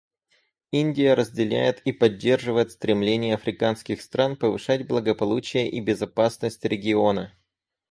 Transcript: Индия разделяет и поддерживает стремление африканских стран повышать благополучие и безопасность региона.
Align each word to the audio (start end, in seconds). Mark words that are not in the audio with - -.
Индия 0.71 1.13
разделяет 1.15 1.81
и 1.85 1.91
поддерживает 1.91 2.71
стремление 2.71 3.35
африканских 3.35 4.01
стран 4.01 4.35
повышать 4.35 4.87
благополучие 4.87 5.69
и 5.69 5.79
безопасность 5.79 6.65
региона. 6.65 7.35